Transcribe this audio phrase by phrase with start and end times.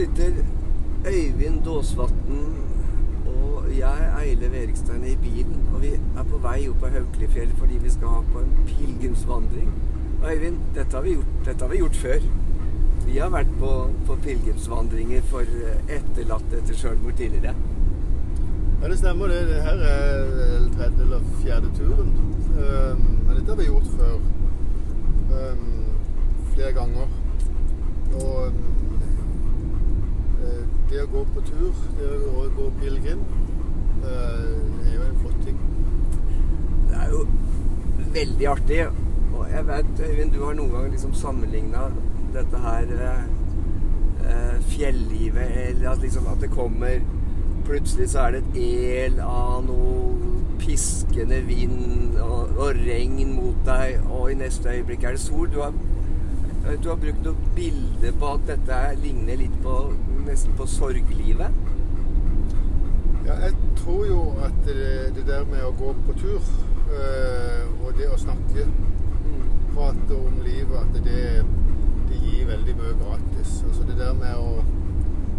[0.00, 0.32] sitter
[1.06, 2.44] Øyvind Dåsvatn
[3.26, 5.68] og jeg, Eile Verikstein, i bilen.
[5.74, 9.68] Og vi er på vei opp av Haukelifjell fordi vi skal ha på en pilegrimsvandring.
[10.22, 12.24] Og Øyvind, dette har vi gjort, dette har vi gjort før.
[13.04, 13.74] Vi har vært på,
[14.06, 15.52] på pilegrimsvandringer for
[15.98, 17.54] etterlatte etter sjølmord tidligere.
[18.80, 19.44] Ja, det stemmer det.
[19.52, 22.16] Dette er vel tredje eller fjerde turen.
[22.56, 24.18] Um, men dette har vi gjort før.
[25.36, 25.70] Um,
[26.54, 27.16] flere ganger.
[28.10, 28.69] Og um, eh,
[30.90, 33.22] det å gå på tur, det å gå pilegrim,
[34.10, 35.60] er jo en flott ting.
[36.90, 37.20] Det er jo
[38.16, 38.80] veldig artig.
[39.30, 41.86] Og jeg vet, Øyvind, du har noen gang liksom sammenligna
[42.34, 43.22] dette her eh,
[44.26, 47.00] eh, fjellivet Eller at liksom at det kommer
[47.66, 48.58] Plutselig så er det et
[49.06, 50.10] el av noe
[50.60, 55.48] piskende vind og, og regn mot deg, og i neste øyeblikk er det sol.
[55.52, 55.72] Du har,
[56.82, 59.76] du har brukt noen bilder på at dette ligner litt på
[60.26, 61.56] nesten på sorglivet.
[63.26, 67.92] Ja, jeg tror jo at det, det der med å gå på tur øh, og
[67.98, 68.66] det å snakke,
[69.74, 71.24] prate om livet, at det,
[72.10, 73.60] det gir veldig mye gratis.
[73.68, 74.60] Altså det der med å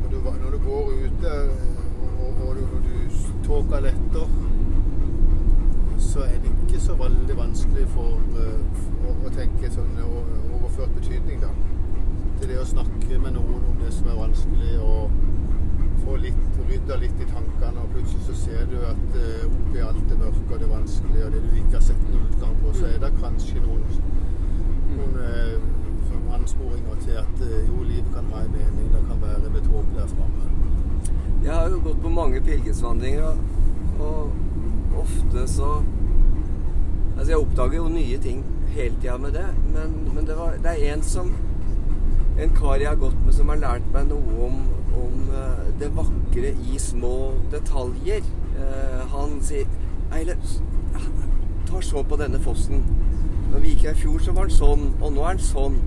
[0.01, 4.33] Når du, når du går ute og, og du, når du tåka letter,
[6.01, 11.41] så er det ikke så veldig vanskelig for for, å, å tenke sånn overført betydning,
[11.43, 11.49] da.
[12.39, 14.77] Til det å snakke med noen om det som er vanskelig.
[14.79, 15.19] og
[16.01, 19.99] få litt, rydda litt i tankene, og plutselig så ser du at uh, oppi alt
[20.09, 22.87] det mørke og det vanskelige og det du ikke har sett noen utgang på, så
[22.87, 23.83] er det kanskje noen,
[24.95, 29.69] noen uh, ansporinger til at jo, livet kan ha en mening, det kan være et
[29.75, 30.49] håp der framme.
[31.45, 33.37] Jeg har jo gått på mange pilegrimsvandringer,
[34.01, 35.75] og ofte så
[37.21, 38.39] Altså, jeg oppdager jo nye ting
[38.73, 39.45] hele tida med det,
[39.75, 41.27] men, men det, var, det er en som
[42.41, 44.55] En kar jeg har gått med, som har lært meg noe om,
[44.97, 47.11] om eh, det vakre i små
[47.51, 48.25] detaljer.
[48.55, 49.69] Uh, han sier
[50.15, 50.55] Eilert,
[51.69, 52.81] ta så på denne fossen.
[53.51, 55.77] Når vi gikk her i fjor, så var den sånn, og nå er den sånn.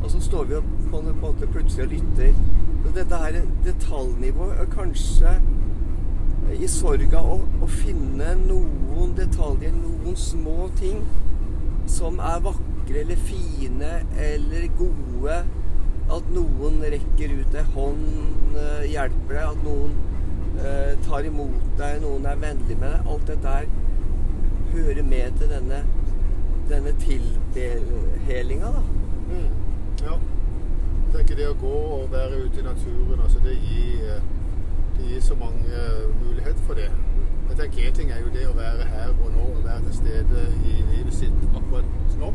[0.00, 2.34] Og så står vi på en måte plutselig og lytter.
[2.80, 5.36] Så dette her detaljnivået er kanskje
[6.58, 11.02] i sorga å, å finne noen detaljer, noen små ting
[11.90, 15.40] som er vakre eller fine eller gode.
[16.10, 19.44] At noen rekker ut ei hånd, eh, hjelper deg.
[19.52, 19.94] At noen
[20.58, 23.12] eh, tar imot deg, noen er vennlig med deg.
[23.14, 23.70] Alt dette her
[24.72, 25.84] hører med til denne,
[26.70, 28.82] denne tilhelinga, da.
[29.30, 29.48] Mm.
[30.02, 30.18] Ja.
[31.10, 34.28] Jeg tenker det å gå og være ute i naturen, altså det gir, eh,
[35.00, 36.90] det gir så mange eh, muligheter for det.
[37.48, 39.94] Jeg tenker En ting er jo det å være her og nå og være til
[39.94, 41.84] stede i livet sitt akkurat
[42.20, 42.32] nå.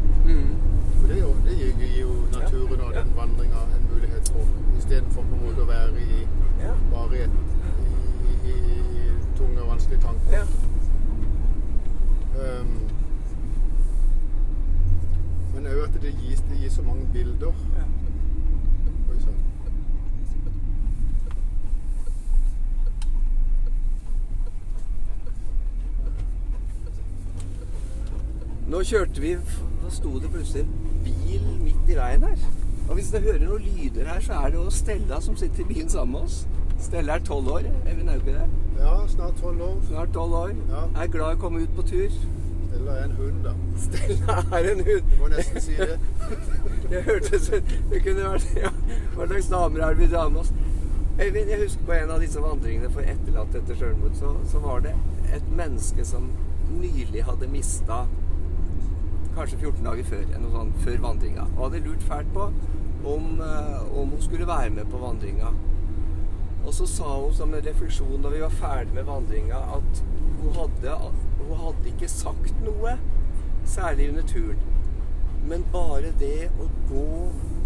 [0.99, 5.21] For det, jo, det gir, gir jo naturen og den vandringa en mulighet for, istedenfor
[5.21, 6.25] på en måte å være i,
[6.91, 7.37] bare i, et,
[8.49, 9.05] i, i, i
[9.37, 10.33] tunge og vanskelige tanker.
[10.33, 10.45] Ja.
[12.35, 12.73] Um,
[15.53, 17.53] men òg at det gis, det gir så mange bilder.
[17.77, 18.04] Ja.
[28.75, 29.29] Nå kjørte vi
[29.79, 30.71] Da sto det plutselig en
[31.05, 32.41] bil midt i veien her.
[32.89, 35.67] Og hvis dere hører noen lyder her, så er det jo Stella som sitter i
[35.69, 36.41] bilen sammen med oss.
[36.83, 37.69] Stella er tolv år.
[37.87, 38.49] Evin, er jo ikke det.
[38.81, 39.77] Ja, snart tolv år.
[39.87, 40.51] Snart tolv år.
[40.73, 40.81] Ja.
[41.03, 42.17] Er glad i å komme ut på tur.
[42.65, 43.53] Stella er en hund, da.
[43.85, 45.07] Stella er en hund.
[45.13, 45.95] Du må nesten si det.
[46.91, 48.69] Det hørtes ut Det kunne vært ja,
[49.15, 50.51] Hva slags damer er det vi drar med oss?
[51.15, 54.83] Øyvind, jeg husker på en av disse vandringene for etterlatte etter sjølmord, så, så var
[54.83, 54.91] det
[55.33, 56.27] et menneske som
[56.75, 58.03] nylig hadde mista
[59.35, 61.45] kanskje 14 dager før, noe sånt, før vandringa.
[61.55, 62.49] Og hadde lurt fælt på
[63.05, 65.51] om, eh, om hun skulle være med på vandringa.
[66.65, 70.03] Og så sa hun som en refleksjon da vi var ferdig med vandringa, at
[70.41, 70.95] hun hadde,
[71.47, 72.97] hun hadde ikke sagt noe,
[73.65, 74.63] særlig under turen.
[75.45, 77.05] Men bare det å gå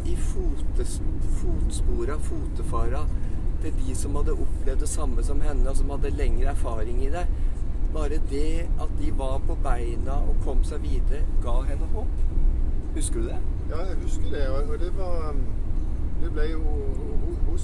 [0.10, 1.00] i fotes,
[1.40, 3.06] fotspora, fotefara,
[3.64, 7.12] til de som hadde opplevd det samme som henne, og som hadde lengre erfaring i
[7.14, 7.26] det,
[7.94, 12.20] bare det at de var på beina og kom seg videre, ga henne håp.
[12.96, 13.40] Husker du det?
[13.70, 14.44] Ja, jeg husker det.
[14.50, 15.42] Og det var um,
[16.22, 17.58] Det ble jo Hun, hun,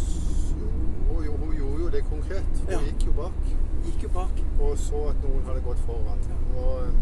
[1.09, 2.61] hun, hun gjorde jo det konkret.
[2.61, 2.79] Hun Ja.
[2.85, 3.39] gikk jo bak
[3.85, 4.35] Gikk jo bak.
[4.61, 6.19] og så at noen hadde gått foran.
[6.57, 6.95] Og, um,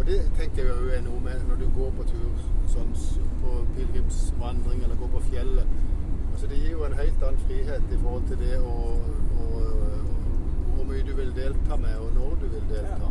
[0.00, 2.42] og det tenker jeg jo er noe med når du går på tur,
[2.72, 2.92] sånn
[3.42, 5.66] på pilegrimsvandring eller går på fjellet.
[6.32, 8.76] Altså Det gir jo en helt annen frihet i forhold til det å,
[10.90, 13.10] mye du vil delta med, og når du vil delta.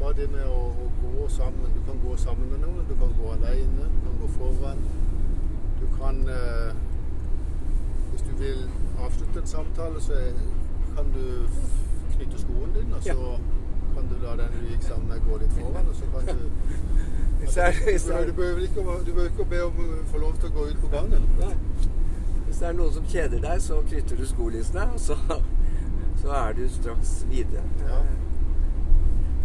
[0.00, 1.72] Bare det med å, å gå sammen.
[1.74, 4.80] Du kan gå sammen med noen, du kan gå alene, du kan gå foran.
[5.80, 6.70] Du kan, eh,
[8.12, 8.64] hvis du vil,
[9.00, 10.40] avslutte en samtale, så er,
[10.96, 11.24] kan du
[12.14, 13.36] knytte skoen din, og så
[13.94, 16.42] kan du la den du gikk sammen med, gå litt foran, og så kan du
[17.40, 20.56] du, er, behøver ikke, du behøver ikke å be om å få lov til å
[20.58, 21.24] gå ut på gangen.
[22.46, 25.16] Hvis det er noen som kjeder deg, så knytter du skolissene, og så,
[26.20, 27.64] så er du straks videre.
[27.80, 28.00] Ja.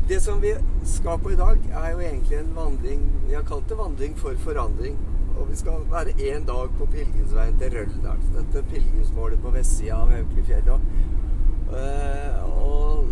[0.07, 0.53] Det som vi
[0.85, 4.35] skal på i dag, er jo egentlig en vandring Vi har kalt det vandring for
[4.37, 4.97] forandring.
[5.35, 8.21] Og vi skal være én dag på pilegrimsveien til Røldal.
[8.35, 10.69] Dette pilegrimsmålet på vestsida av Haukelifjellet.
[10.69, 13.09] Og, eh, og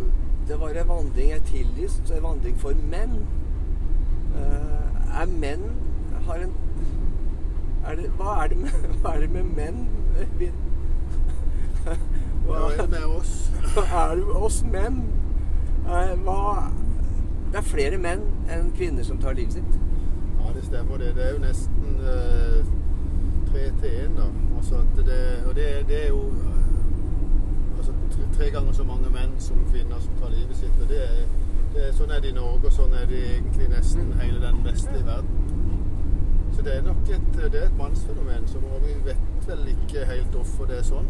[0.48, 3.18] det var en vandring jeg tillyst, en vandring for menn.
[4.36, 5.66] Eh, er menn
[6.26, 6.54] har en
[7.86, 9.88] er det, hva, er det med, hva er det med menn?
[12.46, 13.52] Hva er det med oss?
[13.78, 15.04] er det oss menn?
[15.88, 16.72] Eh, Hva
[17.52, 19.76] Det er flere menn enn kvinner som tar livet sitt.
[20.40, 21.12] Ja, det stemmer det.
[21.16, 22.72] Det er jo nesten eh,
[23.52, 24.26] tre til én, da.
[24.58, 29.12] Altså at det, og det, det er jo eh, altså, tre, tre ganger så mange
[29.14, 30.82] menn som kvinner som tar livet sitt.
[30.82, 31.22] Og det er,
[31.76, 34.64] det er, sånn er det i Norge, og sånn er det egentlig nesten hele den
[34.66, 35.40] vestlige verden.
[36.56, 40.36] Så det er nok et, det er et mannsfenomen, så vi vet vel ikke helt
[40.36, 41.08] hvorfor det er sånn.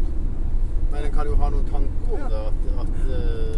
[0.94, 3.56] Men en kan jo ha noen tanker om det, at, at eh,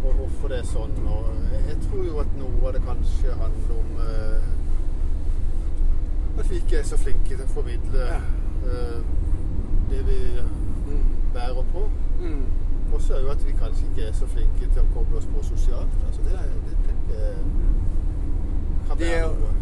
[0.00, 0.94] og hvorfor det er sånn.
[1.04, 4.48] Og jeg, tror jo at noe av det kanskje handler om eh,
[6.40, 8.98] at vi ikke er så flinke til å formidle eh,
[9.92, 10.20] det vi
[10.90, 11.04] Mm.
[11.34, 11.84] bærer på.
[12.20, 12.40] Mm.
[12.94, 15.28] Og så er jo at vi kanskje ikke er så flinke til å koble oss
[15.30, 15.92] på sosialt.
[16.08, 16.74] Altså det, det,
[17.10, 17.28] det
[18.88, 19.52] kan være er jo- noe.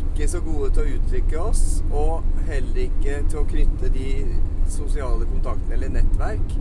[0.00, 4.08] Ikke så gode til å uttrykke oss, og heller ikke til å knytte de
[4.68, 6.56] sosiale kontakten eller nettverk.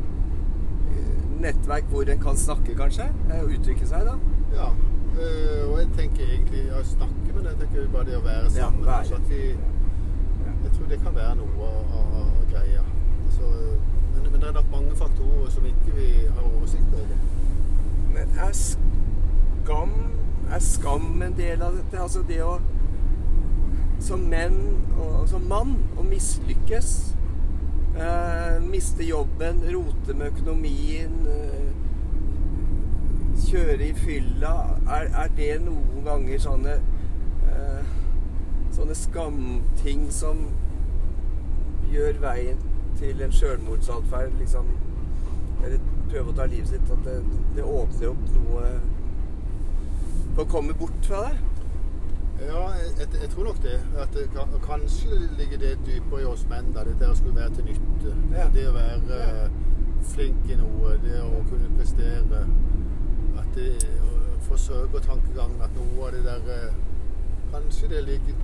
[0.92, 3.07] Eh, Nettverk hvor en kan snakke, kanskje?
[3.31, 4.16] eh, uttrykke seg, da.
[4.56, 4.69] Ja.
[5.19, 8.50] eh, og jeg tenker egentlig å snakke, men jeg tenker bare det å være Ja,
[8.50, 8.86] sammen.
[8.86, 8.98] være.
[8.98, 9.42] altså at vi,
[10.63, 12.81] jeg tror det kan være noe av, greia.
[13.25, 13.44] Altså,
[14.13, 17.18] men, men det er nok mange faktorer som ikke vi har oversikt over.
[18.13, 19.92] Men er skam
[20.54, 21.98] Er skam en del av dette?
[22.00, 22.60] Altså det å
[24.00, 24.60] Som menn
[25.00, 27.14] og som mann å mislykkes.
[27.95, 31.27] Eh, miste jobben, rote med økonomien.
[31.27, 31.71] Eh,
[33.47, 34.56] kjøre i fylla.
[34.92, 37.94] Er, er det noen ganger sånne eh,
[38.75, 40.42] Sånne skamting som
[41.88, 42.59] gjør veien
[43.00, 44.68] til en sjølmordsatferd, liksom
[45.63, 46.92] Eller prøve å ta livet sitt.
[46.92, 47.21] At det,
[47.56, 48.74] det åpner opp noe
[50.36, 51.64] for å komme bort fra det.
[52.41, 53.77] Ja, jeg, jeg, jeg tror nok det.
[53.97, 56.73] At det kan, kanskje ligger det dypere i oss menn.
[56.75, 58.15] da, Det der å skulle være til nytte.
[58.35, 58.47] Ja.
[58.53, 59.45] Det å være Ja.
[59.45, 59.49] eh,
[60.13, 60.97] flink i noe.
[61.03, 62.41] Det å kunne prestere.
[63.39, 63.71] At det
[64.03, 64.11] å
[64.49, 66.73] forsøke tankegangen at noe av det der eh,
[67.55, 68.35] Kanskje det ligger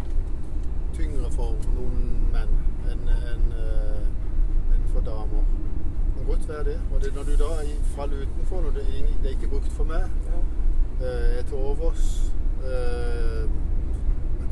[0.95, 2.51] tyngre for noen menn
[2.91, 4.05] enn enn, eh,
[4.75, 5.43] enn for damer.
[5.43, 6.77] Det kan godt være det.
[6.93, 7.49] Og det, når du da
[7.95, 8.85] faller utenfor, når det,
[9.23, 10.05] det er ikke brukt for meg
[11.01, 12.07] eh, er til overs.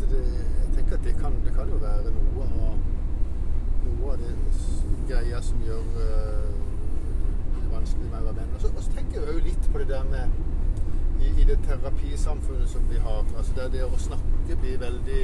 [0.10, 0.22] Det,
[0.62, 2.78] jeg tenker at det kan, det kan jo være noe av,
[3.86, 4.32] noe av det
[5.10, 6.48] greia som gjør uh,
[7.58, 8.56] det vanskelig med å være venn.
[8.56, 10.26] Og så, og så tenker jeg jo litt på det der med
[11.20, 13.24] i, i det terapisamfunnet som vi har.
[13.36, 15.22] Altså der det å snakke blir veldig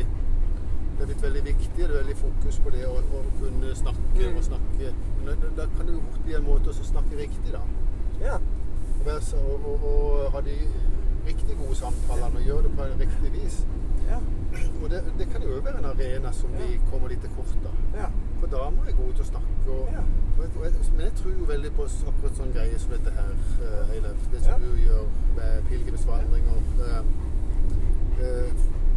[0.95, 1.71] det er blitt veldig viktig.
[1.77, 4.37] Det er veldig fokus på det å, å kunne snakke Mm.
[4.37, 4.91] og snakke.
[5.25, 7.63] Men da, da kan det jo fort bli en måte å snakke riktig, da.
[8.21, 8.37] Ja.
[9.05, 9.09] Og,
[9.41, 10.55] og, og, og ha de
[11.27, 13.57] riktig gode samtalene og gjøre det på en riktig vis.
[14.09, 14.19] Ja.
[14.83, 17.75] Og det, det kan jo være en arena som vi kommer litt til kort av.
[18.01, 18.07] ja.
[18.39, 19.51] For damer er gode til å snakke.
[19.67, 20.03] Og, Ja.
[20.39, 23.31] og og men jeg tror jo veldig på akkurat sånn greie som dette her,
[23.67, 24.25] eh, Eilef.
[24.31, 24.57] Det som Ja.
[24.67, 25.03] du gjør
[25.37, 26.57] med pilegrimsvandringer.
[26.85, 27.03] eh,
[28.21, 28.51] eh,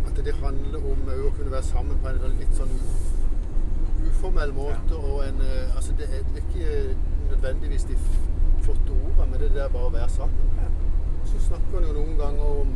[0.06, 2.74] at det handler om å kunne være sammen på en litt sånn
[4.08, 4.94] uformell måte.
[4.94, 5.40] Og en
[5.76, 6.96] Altså, det er, er ikke
[7.30, 7.96] nødvendigvis de
[8.62, 10.48] flotte ordene, men det der bare å være sammen.
[11.24, 12.68] Så snakker man jo noen ganger om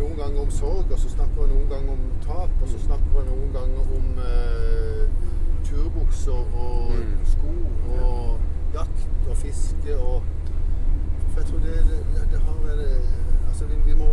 [0.00, 3.10] noen ganger om sorg, og så snakker vi noen ganger om tap, og så snakker
[3.16, 5.04] vi noen ganger om eh,
[5.68, 7.18] turbukser og Mm.
[7.32, 7.52] sko
[8.00, 8.38] og
[8.74, 10.22] jakt og fiske og
[11.30, 14.08] For jeg tror det, det, det, har en eh, Altså, vi, vi må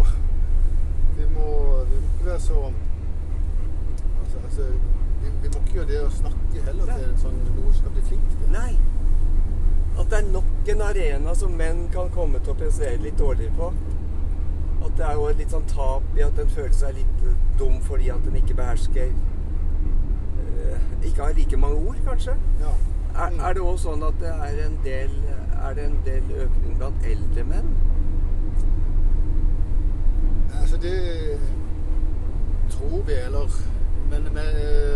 [1.18, 1.48] vi må,
[1.90, 2.60] vi må ikke være så
[4.22, 4.62] Altså, altså
[5.22, 8.04] vi, vi må ikke gjøre det å snakke heller til en sånn noe skal bli
[8.12, 8.52] flink til.
[8.54, 8.74] Nei.
[9.98, 13.56] At det er nok en arena som menn kan komme til å prestere litt dårligere
[13.58, 13.72] på.
[14.88, 17.34] At det er jo et litt sånn tap i at en føler seg litt eh,
[17.60, 20.78] dum fordi at en ikke behersker eh,
[21.10, 22.36] Ikke har like mange ord, kanskje.
[22.62, 22.72] Ja.
[23.18, 25.14] Er, er det òg sånn at det er en del
[25.58, 27.72] Er det en del økning blant eldre menn?
[30.62, 30.94] Altså, det
[32.70, 33.58] tror vi, eller
[34.12, 34.46] Men, men,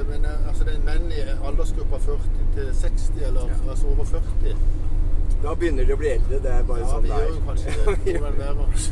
[0.09, 2.19] men altså, det er menn i aldersgruppa 40
[2.55, 3.57] til 60, eller Ja.
[3.73, 4.55] altså over 40.
[5.43, 6.37] Da begynner de å bli eldre.
[6.43, 7.95] Det er bare Ja, sånn vi gjør jo kanskje det.
[8.05, 8.85] Vi Må vel være oss.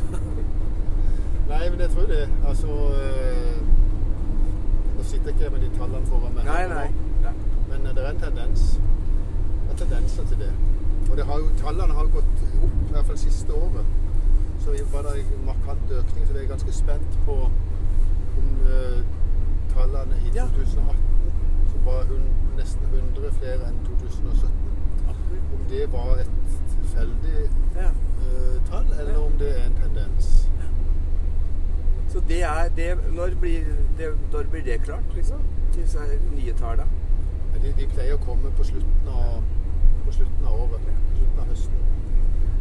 [1.50, 2.24] Nei, men jeg tror det.
[2.48, 2.66] Altså
[3.02, 3.60] eh,
[4.96, 6.44] Nå sitter ikke jeg med de tallene foran meg.
[6.48, 6.88] Nei, nei.
[7.24, 7.32] Ja.
[7.70, 8.64] Men det er en tendens.
[9.66, 10.52] Det er tendenser til det.
[11.10, 13.86] Og det har jo, tallene har gått opp, i hvert fall siste året.
[14.60, 17.36] Så var det en markant økning, så vi er ganske spent på
[18.40, 19.00] om eh,
[19.74, 20.44] tallene i Ja.
[20.54, 20.96] 2018,
[21.72, 22.04] som var
[22.58, 24.50] nesten 100 flere enn 2017,
[25.56, 26.30] om det var et
[26.74, 27.48] tilfeldig
[27.80, 27.88] Ja.
[27.88, 30.49] eh, tall, eller om det er en tendens.
[32.10, 33.64] Så det er det Når blir
[33.98, 35.40] det, når blir det klart, liksom?
[35.74, 35.98] Disse
[36.36, 36.88] nye tallene?
[37.62, 39.42] De, de pleier å komme på slutten av,
[40.06, 40.80] på slutten av året.
[40.80, 41.74] På slutten av høsten.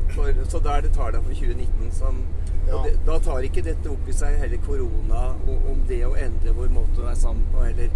[0.10, 2.24] For, så da er det tallene for 2019 som
[2.70, 2.84] Ja.
[2.86, 6.68] Det, da tar ikke dette opp i seg heller korona om det å endre vår
[6.70, 7.90] måte å være sammen på, eller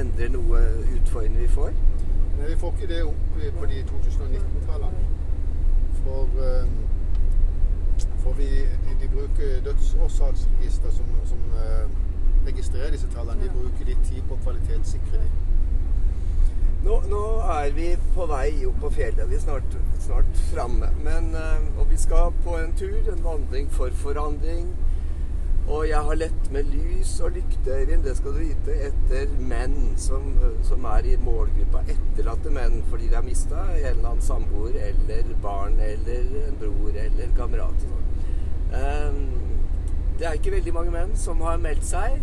[0.00, 0.62] endre noe
[0.94, 1.74] utfordringer vi får.
[2.38, 5.02] Nei, vi får ikke det opp på de 2019-tallene.
[5.98, 8.48] For, eh, for vi,
[8.98, 11.90] de, de bruker dødsårsaksregister som, som uh,
[12.46, 13.42] registrerer disse tallene.
[13.42, 15.44] De bruker litt tid på å kvalitetssikre dem.
[16.84, 17.22] Nå, nå
[17.58, 19.24] er vi på vei opp på fjellet.
[19.30, 20.90] Vi er snart, snart framme.
[21.06, 24.70] Men, uh, og vi skal på en tur, en vandring for forandring.
[25.68, 29.76] Og jeg har lett med lys og lykte, Eivind, det skal du vite, etter menn
[30.00, 30.30] som,
[30.64, 31.82] som er i målgruppa.
[31.92, 36.96] Etterlatte menn fordi de har mista en eller annen samboer eller barn eller en bror
[36.96, 37.84] eller kamerat.
[37.84, 38.07] sånn.
[38.72, 39.22] Eh,
[40.18, 42.18] det er ikke veldig mange menn som har meldt seg,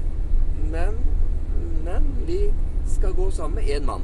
[0.71, 0.97] men,
[1.85, 2.41] men vi
[2.91, 4.03] skal gå sammen med én mann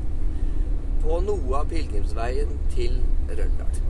[1.01, 3.81] på noe av pilegrimsveien til Røldal.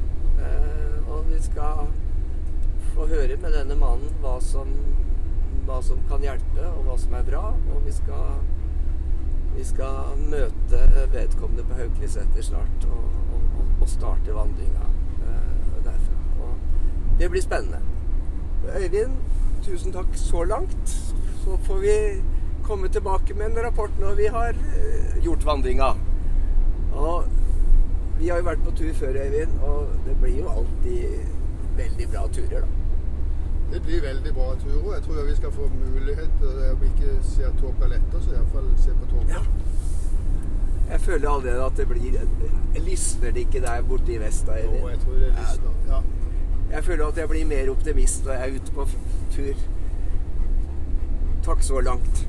[0.42, 1.92] Eh, og vi skal
[2.96, 4.72] få høre med denne mannen hva som,
[5.68, 7.44] hva som kan hjelpe, og hva som er bra.
[7.76, 8.42] Og vi skal,
[9.56, 10.82] vi skal møte
[11.14, 14.90] vedkommende på Haukeliseter snart og, og, og starte vandringa
[15.22, 16.20] eh, derfra.
[16.48, 17.91] Og det blir spennende.
[18.70, 19.18] Øyvind,
[19.66, 20.90] tusen takk så langt.
[21.44, 21.96] Så får vi
[22.64, 25.94] komme tilbake med en rapport når vi har eh, gjort vandringa.
[26.94, 27.24] Og
[28.20, 31.26] vi har jo vært på tur før, Øyvind, og det blir jo alltid
[31.78, 32.68] veldig bra turer, da.
[33.72, 34.94] Det blir veldig bra turer.
[34.94, 38.68] Jeg tror vi skal få mulighet til å ikke se at tåka letter, så iallfall
[38.78, 39.40] se på tåka.
[39.40, 39.44] Ja.
[40.92, 42.18] Jeg føler allerede at det blir
[42.84, 44.50] Lysner det ikke der borte i vest?
[44.66, 45.78] Jo, jeg tror det lysner.
[45.88, 46.02] Ja.
[46.72, 48.88] Jeg føler at jeg blir mer optimist når jeg er ute på
[49.36, 49.64] tur.
[51.44, 52.28] Takk så langt.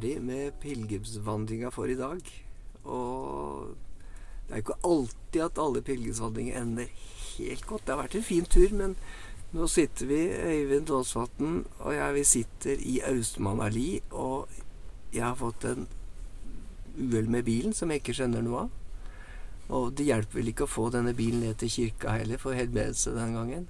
[0.00, 2.20] Ferdig med pilegrimsvandringa for i dag.
[2.84, 3.76] Og
[4.48, 6.86] det er jo ikke alltid at alle pilegrimsvandringer ender
[7.36, 7.86] helt godt.
[7.86, 8.96] Det har vært en fin tur, men
[9.52, 14.48] nå sitter vi, Øyvind Aasvatn og jeg, vi sitter i Austmannali, og
[15.12, 15.88] jeg har fått en
[16.96, 18.70] uhell med bilen som jeg ikke skjønner noe av.
[19.70, 23.12] Og det hjelper vel ikke å få denne bilen ned til kirka heller, for helbredelse
[23.14, 23.68] den gangen.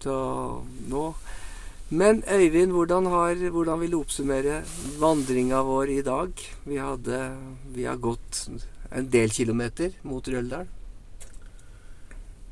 [0.00, 0.14] Så
[0.88, 1.08] nå
[1.90, 4.62] men Øyvind, hvordan, har, hvordan vil du oppsummere
[5.00, 6.32] vandringa vår i dag?
[6.64, 7.18] Vi, hadde,
[7.74, 8.48] vi har gått
[8.94, 10.66] en del kilometer mot Røldal.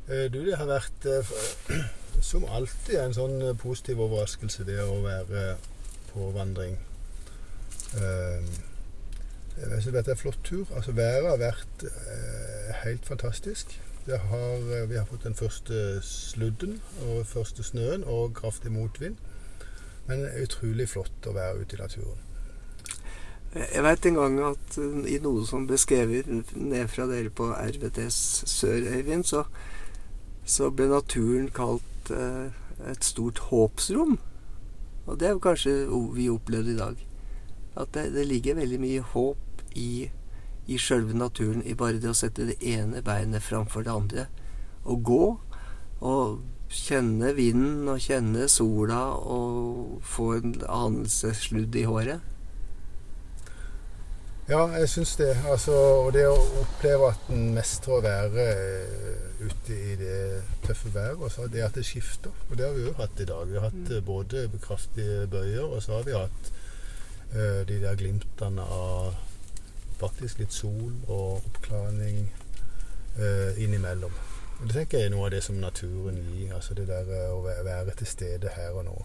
[0.08, 1.32] Eh, Du, det har vært eh,
[2.30, 5.54] som alltid en sånn eh, positiv overraskelse, det å være
[6.12, 6.76] på vandring.
[7.92, 10.66] Jeg synes dette er en flott tur.
[10.76, 11.84] Altså Været har vært
[12.82, 13.74] helt fantastisk.
[14.06, 19.16] Har, eh, vi har fått den første sludden og første snøen og kraftig motvind.
[20.08, 22.22] Men det er utrolig flott å være ute i naturen.
[23.52, 27.50] Jeg veit en gang at uh, i noe som ble skrevet ned fra dere på
[27.52, 28.18] RVTS
[28.48, 29.44] Sør, Øyvind, så,
[30.48, 32.48] så ble naturen kalt eh,
[32.88, 34.16] et stort håpsrom.
[35.04, 35.74] Og det er jo kanskje
[36.16, 37.06] vi opplevde i dag.
[37.76, 40.08] At det, det ligger veldig mye håp i,
[40.66, 44.26] i sjølve naturen, i bare det å sette det ene beinet framfor det andre.
[44.84, 45.24] Og gå.
[46.02, 46.42] Og
[46.72, 52.28] kjenne vinden og kjenne sola og få en anelsessludd i håret.
[54.50, 55.30] Ja, jeg syns det.
[55.48, 60.22] Altså, og det å oppleve at en mestrer å være eh, ute i det
[60.66, 62.34] tøffe været, og så det at det skifter.
[62.48, 63.46] Og det har vi jo hatt i dag.
[63.48, 66.50] Vi har hatt eh, både kraftige bøyer, og så har vi hatt
[67.36, 69.14] uh, de der glimtene av
[70.02, 72.26] faktisk litt sol og oppklaring
[73.18, 74.14] eh, innimellom.
[74.62, 76.52] Det tenker jeg er noe av det som naturen gir.
[76.54, 78.96] altså Det der eh, å være til stede her og nå.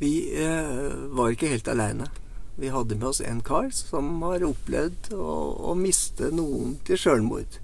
[0.00, 2.08] Vi eh, var ikke helt aleine.
[2.56, 5.34] Vi hadde med oss en kar som har opplevd å,
[5.70, 7.58] å miste noen til sjølmord.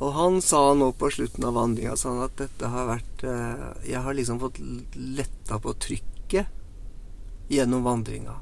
[0.00, 4.00] Og han sa nå på slutten av vandringa sånn at dette har vært eh, Jeg
[4.06, 4.60] har liksom fått
[4.96, 8.38] letta på trykket gjennom vandringa.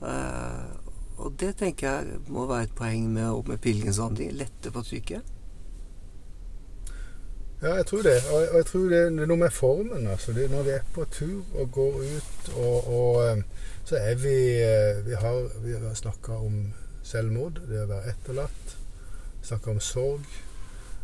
[0.00, 0.85] Eh,
[1.16, 4.32] og det tenker jeg må være et poeng med, med pilegrimsvandring.
[4.36, 5.32] Lette på trykket.
[7.62, 8.16] Ja, jeg tror det.
[8.32, 10.06] Og, jeg tror det er noe med formen.
[10.06, 10.32] altså.
[10.32, 13.44] Det, når vi er på tur og går ut, og, og eh,
[13.84, 18.76] så er vi eh, Vi har, vi har snakka om selvmord, det å være etterlatt.
[19.42, 20.26] Snakka om sorg.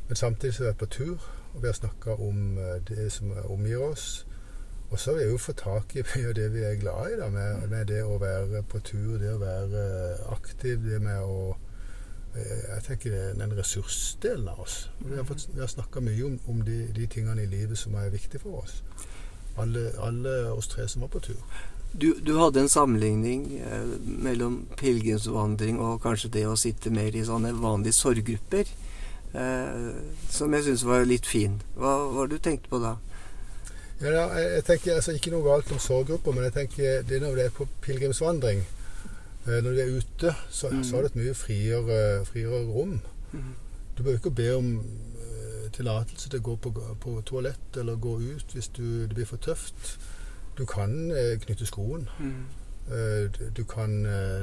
[0.08, 3.80] Men samtidig så er vi på tur, og vi har snakka om det som omgir
[3.80, 4.26] oss.
[4.92, 6.02] Og så har vi jo fått tak i
[6.38, 9.40] det vi er glad i, da, med, med, det å være på tur, det å
[9.40, 9.84] være
[10.34, 11.54] aktiv, det med å
[12.36, 14.76] eh, Jeg tenker det er den ressursdelen av oss.
[15.00, 17.96] Vi har, fått, vi har snakka mye om, om de, de, tingene i livet som
[17.96, 18.82] er viktige for oss.
[19.60, 21.40] Alle, alle oss tre som var på tur.
[21.92, 27.24] Du, du hadde en sammenligning eh, mellom pilegrimsvandring og kanskje det å sitte mer i
[27.24, 28.68] sånne vanlige sorggrupper,
[29.32, 29.88] eh,
[30.32, 31.62] som jeg syns var litt fin.
[31.80, 32.98] Hva var det du tenkte på da?
[34.02, 37.44] Ja, jeg tenker altså, Ikke noe galt om sorggrupper, men jeg tenker det når det
[37.46, 40.84] er på pilegrimsvandring eh, Når du er ute, så, mm.
[40.84, 42.98] så har du et mye friere, friere rom.
[43.32, 43.52] Mm.
[43.96, 48.16] Du bør ikke be om uh, tillatelse til å gå på, på, toalett eller gå
[48.18, 49.94] ut hvis du, det blir for tøft.
[50.58, 52.08] Du kan uh, knytte skoen.
[52.18, 52.42] Mm.
[53.54, 53.92] Du, kan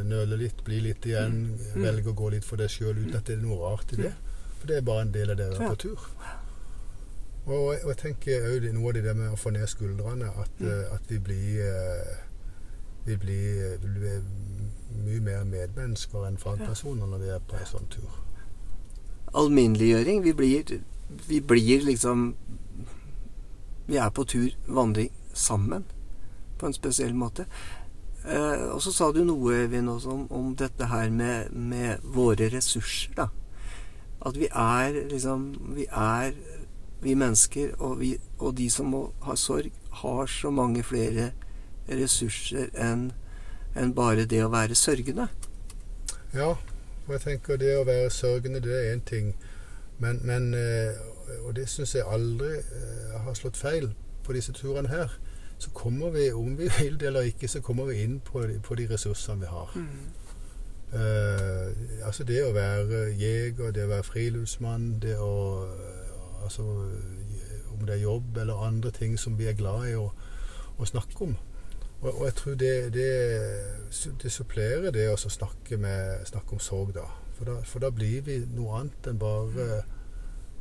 [0.07, 1.81] nøle litt, bli litt igjen, mm.
[1.83, 4.13] velge å gå litt for deg sjøl uten at det er noe rart i det.
[4.61, 6.05] For det er bare en del av det å være på tur.
[7.50, 10.29] Og, og jeg tenker òg noe av det der med å få ned skuldrene.
[10.38, 10.70] At, mm.
[10.70, 12.18] Eh, at vi, blir, eh,
[13.07, 14.20] vi, blir, vi blir
[15.00, 18.12] mye mer medmennesker enn fagpersoner når vi er på en sånn tur.
[19.40, 20.22] Alminneliggjøring.
[20.25, 20.77] Vi blir,
[21.27, 22.33] vi blir liksom
[23.90, 25.83] Vi er på tur, vandring, sammen.
[26.62, 27.48] På en spesiell måte.
[28.22, 32.51] Eh, og så sa du noe, Evin, også om, om, dette her med, med, våre
[32.53, 33.29] ressurser, da.
[34.22, 36.35] At vi er liksom Vi er
[37.01, 41.31] vi mennesker og, vi, og de som må ha sorg, har så mange flere
[41.90, 43.12] ressurser enn
[43.77, 45.27] en bare det å være sørgende.
[46.33, 46.55] Ja,
[47.07, 49.33] og jeg tenker det å være sørgende, det er én ting.
[50.00, 50.98] Men, men, eh,
[51.46, 53.92] Og det syns jeg aldri eh, har slått feil
[54.25, 55.12] på disse turene her.
[55.57, 58.75] Så kommer vi, om vi vil det eller ikke, så kommer vi inn på, på
[58.75, 59.72] de ressursene vi har.
[59.75, 60.09] Mm.
[60.90, 65.68] Uh, altså det å være jeger, det å være friluftsmann, det å
[66.43, 66.65] Altså
[67.79, 70.09] om det er jobb eller andre ting som vi er glad i å,
[70.77, 71.35] å snakke om.
[72.01, 73.09] Og, og, jeg tror det, det,
[74.23, 77.07] det supplerer det å snakke, med, snakke, om sorg, da.
[77.37, 77.59] For, da.
[77.63, 77.91] for, da.
[77.91, 79.83] blir vi noe annet enn bare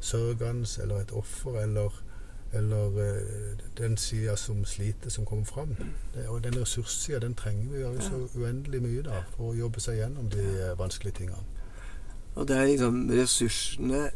[0.01, 1.95] sørgende eller et offer eller,
[2.55, 5.75] eller uh, den sida som sliter, som kommer fram.
[6.15, 9.83] Det, og den ressurssida, den trenger vi jo så uendelig mye da, for å jobbe
[9.83, 10.47] seg gjennom de
[10.79, 11.43] vanskelige tingene.
[12.39, 14.09] Og det er liksom ressursene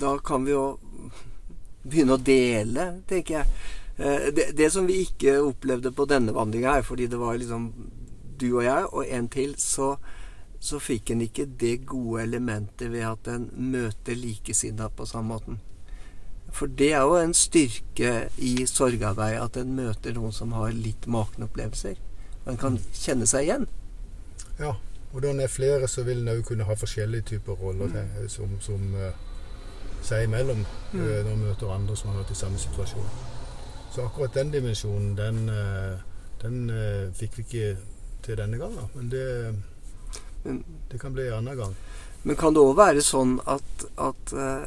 [0.00, 0.66] da kan vi jo
[1.86, 3.46] begynne å dele, tenker jeg.
[3.96, 7.70] Eh, det, det, som vi ikke opplevde på denne vandringa her, fordi det var liksom
[8.36, 9.94] du og jeg og en til, så,
[10.60, 15.62] så fikk en ikke det gode elementet ved at en møter likesinna på samme måten.
[16.56, 21.08] For det er jo en styrke i sorgarbeid at en møter noen som har litt
[21.10, 21.96] makne opplevelser.
[22.46, 23.66] En kan kjenne seg igjen.
[24.60, 24.76] Ja,
[25.12, 28.28] og da en er flere, så vil en òg kunne ha forskjellige typer roller mm.
[28.32, 29.10] som, som uh,
[30.06, 31.00] seg imellom mm.
[31.00, 33.08] Eh, når vi møter andre som har vært i samme situasjon.
[33.94, 35.96] Så akkurat den dimensjonen, den, eh,
[36.42, 37.70] den eh, fikk vi ikke
[38.26, 38.90] til denne gangen.
[38.94, 39.26] Men det,
[40.90, 41.74] det kan bli en annen gang.
[42.26, 44.64] Men kan det òg være sånn at, at uh,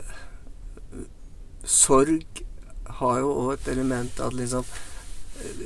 [1.68, 2.44] sorg
[3.02, 4.64] har jo òg et element at liksom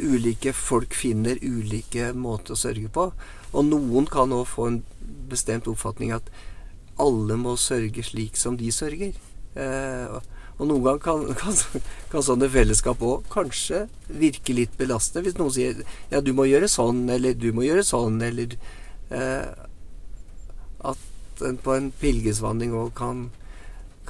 [0.02, 3.06] ulike folk finner ulike måter å sørge på.
[3.54, 4.82] Og noen kan òg få en
[5.30, 6.34] bestemt oppfatning at
[7.02, 9.14] alle må sørge slik som de sørger.
[9.56, 10.22] Eh,
[10.62, 15.28] og noen ganger kan, kan, kan sånne fellesskap òg kanskje virke litt belastende.
[15.28, 18.58] Hvis noen sier ja, du må gjøre sånn, eller du må gjøre sånn, eller
[19.14, 19.48] eh,
[20.84, 23.28] At en på en pilegrimsvandring òg kan,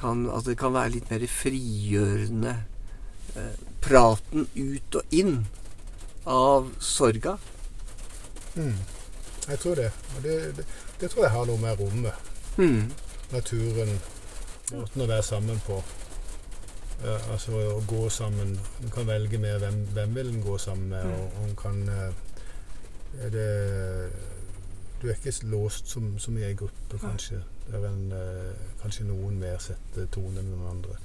[0.00, 2.58] kan At det kan være litt mer frigjørende.
[3.34, 3.54] Eh,
[3.84, 5.38] praten ut og inn
[6.24, 7.36] av sorga.
[8.56, 8.76] Mm.
[9.48, 9.90] Jeg tror det.
[10.16, 10.64] Og det, det,
[11.00, 12.30] det, tror jeg har noe med rommet.
[12.56, 12.92] Mm.
[13.32, 13.98] Naturen
[14.72, 15.80] Måten å være sammen på.
[17.04, 20.88] Uh, altså å gå sammen En kan velge med hvem, hvem vil en gå sammen
[20.94, 21.10] med.
[21.10, 22.14] Og, og kan uh,
[23.34, 23.48] det,
[25.02, 27.42] du er ikke låst som, som i ei gruppe, kanskje.
[27.66, 30.96] Det er en, eh, kanskje noen mer setter tonen enn noen andre.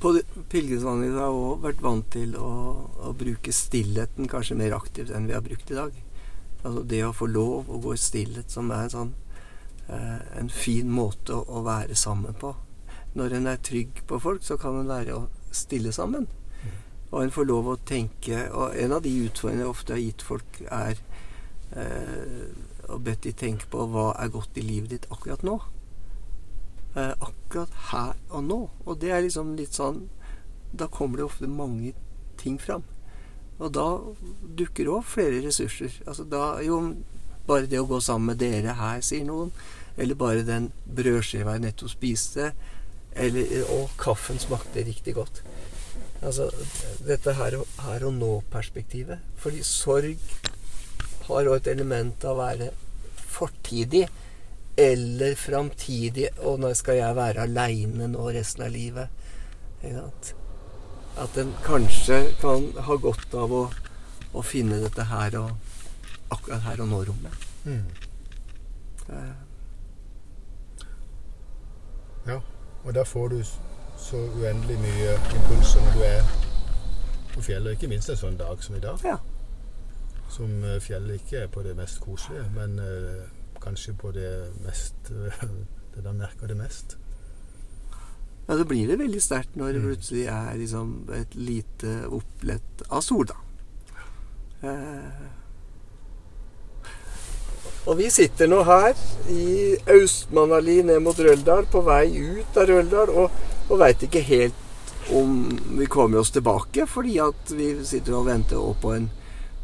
[0.00, 0.12] På
[0.52, 2.50] pilegrimsvandringen har jeg òg vært vant til å,
[3.08, 6.00] å, bruke stillheten kanskje mer aktivt enn vi har brukt i dag.
[6.62, 9.23] Altså det å få lov å gå i stillhet, som er en sånn eh,
[9.88, 12.54] en fin måte å, være sammen på.
[13.14, 16.26] Når en er trygg på folk, så kan en være å stille sammen.
[17.10, 20.24] Og en får lov å tenke Og en av de utfordringene jeg ofte har gitt
[20.24, 20.98] folk, er
[21.76, 22.48] eh,
[22.90, 25.60] å bedt de tenke på hva er godt i livet ditt akkurat nå
[26.96, 28.60] eh, akkurat her og nå.
[28.86, 30.06] Og det er liksom litt sånn
[30.74, 31.92] Da kommer det ofte mange
[32.40, 32.82] ting fram.
[33.62, 33.86] Og da
[34.58, 36.00] dukker det òg flere ressurser.
[36.06, 36.80] Altså da Jo,
[37.46, 39.52] bare det å gå sammen med dere her, sier noen.
[39.96, 42.52] Eller bare den brødskiva jeg nettopp spiste.
[43.14, 45.42] Eller Og kaffen smakte riktig godt.
[46.24, 46.48] Altså
[47.04, 49.22] dette her her og nå-perspektivet.
[49.36, 50.18] Fordi sorg
[51.28, 52.70] har òg et element av å være
[53.34, 54.06] fortidig
[54.76, 59.22] eller framtidig Og nå skal jeg være aleine nå resten av livet?
[61.20, 63.64] At en kanskje kan ha godt av å,
[64.32, 65.73] å, finne dette her og
[66.30, 67.48] akkurat her og nå-rommet.
[67.64, 67.84] Mm.
[69.08, 69.34] Uh.
[72.26, 72.38] Ja,
[72.84, 73.44] og der får du
[73.98, 76.34] så uendelig mye impulser når du er
[77.34, 77.76] på fjellet.
[77.76, 79.00] Ikke minst en sånn dag som i dag.
[79.04, 79.18] Ja.
[80.32, 83.24] Som eh, fjellet ikke er på det mest koselige, men uh,
[83.62, 84.30] kanskje på det
[84.64, 85.12] mest
[85.94, 86.96] Det der merker det mest.
[88.48, 89.84] Ja, så blir det veldig sterkt når det mm.
[89.86, 93.36] plutselig er liksom et lite opplett av sol, da.
[94.66, 95.43] Eh.
[97.84, 98.94] Og vi sitter nå her
[99.28, 104.62] i Austmannali ned mot Røldal, på vei ut av Røldal, og, og veit ikke helt
[105.12, 109.10] om vi kommer oss tilbake, fordi at vi sitter og venter på en,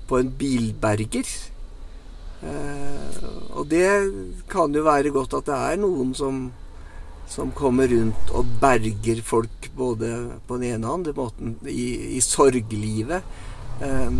[0.08, 1.30] på en bilberger.
[2.44, 3.22] Eh,
[3.56, 3.88] og det
[4.52, 6.42] kan jo være godt at det er noen som,
[7.28, 10.12] som kommer rundt og berger folk både
[10.48, 13.24] på den ene og andre måten i, i sorglivet.
[13.80, 14.12] Eh,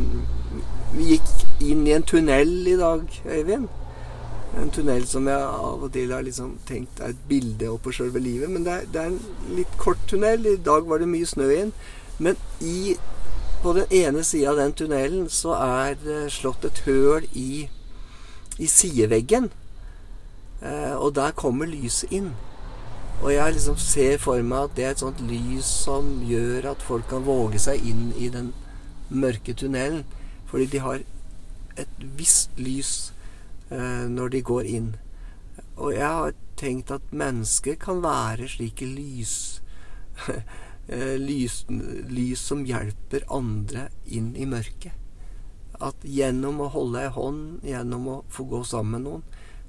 [0.96, 1.36] vi gikk
[1.68, 3.68] inn i en tunnel i dag, Øyvind.
[4.58, 8.22] En tunnel som jeg av og til har liksom tenkt er et bilde på sjølve
[8.22, 8.50] livet.
[8.50, 10.46] Men det er, det er, en litt kort tunnel.
[10.46, 11.74] I dag var det mye snø inn.
[12.18, 12.96] Men i,
[13.62, 17.68] på den ene sida av den tunnelen så er det slått et høl i
[18.60, 19.50] i sideveggen.
[20.62, 22.32] Eh, og der kommer lyset inn.
[23.22, 26.84] Og jeg liksom ser for meg at det er et sånt lys som gjør at
[26.84, 28.52] folk kan våge seg inn i den
[29.08, 30.04] mørke tunnelen.
[30.48, 31.02] Fordi de har
[31.80, 33.09] et visst lys eh,
[33.70, 34.88] når de går inn.
[35.76, 39.34] Og jeg har tenkt at mennesker kan være slike lys,
[40.88, 44.98] eh, lys, lys som hjelper andre inn i mørket
[45.80, 49.22] at gjennom å holde ei hånd, gjennom å få gå sammen med noen,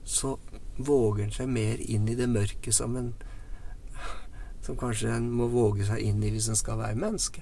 [0.03, 0.35] så
[0.81, 3.13] våger en seg mer inn i det mørket som en
[4.65, 7.41] Som kanskje en må våge seg inn i hvis en skal være menneske.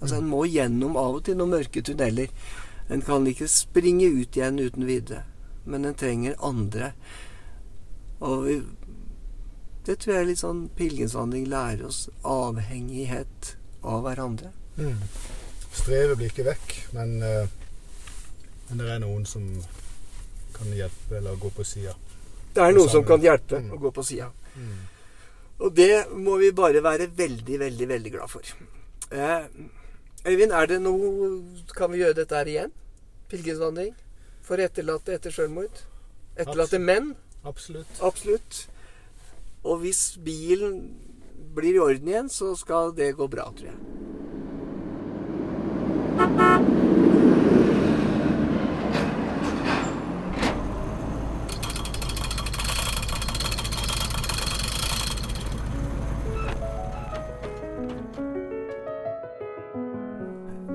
[0.00, 2.32] Altså En må gjennom av og til noen mørke tunneler.
[2.90, 5.22] En kan ikke springe ut igjen uten videre.
[5.68, 6.92] Men en trenger andre.
[8.24, 8.56] Og vi,
[9.86, 12.06] det tror jeg er litt sånn pilegrimsvandring lærer oss.
[12.26, 13.54] Avhengighet
[13.84, 14.50] av hverandre.
[14.80, 14.98] Mm.
[15.68, 17.58] Strevet blir ikke vekk, men uh
[18.68, 19.44] men det er noen som
[20.56, 21.94] kan hjelpe eller gå på sida.
[22.54, 23.70] Det er noen som kan hjelpe mm.
[23.72, 24.28] å gå på sida.
[24.58, 24.80] Mm.
[25.64, 28.50] Og det må vi bare være veldig, veldig, veldig glad for.
[29.10, 29.46] Eh,
[30.28, 31.28] Øyvind, er det noe
[31.72, 32.72] Kan vi gjøre dette her igjen?
[33.30, 33.94] Pilegrimsvandring?
[34.48, 35.82] For etterlatte etter selvmord.
[36.40, 37.12] Etterlatte menn?
[37.44, 38.00] Absolutt.
[38.00, 38.62] Absolutt.
[39.64, 40.96] Og hvis bilen
[41.54, 43.78] blir i orden igjen, så skal det gå bra, tror jeg.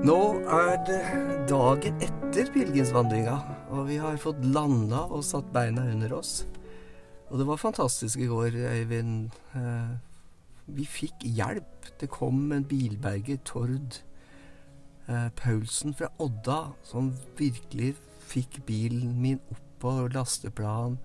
[0.04, 0.20] Nå
[0.52, 3.34] er det dagen etter pilegrimsvandringa,
[3.70, 6.32] og vi har fått landa og satt beina under oss.
[7.30, 9.36] Og det var fantastisk i går, Øyvind.
[9.54, 9.92] Eh,
[10.66, 11.92] vi fikk hjelp.
[12.00, 14.00] Det kom en bilberger, Tord
[15.06, 17.94] eh, Paulsen fra Odda, som virkelig
[18.26, 20.96] fikk bilen min opp på lasteplan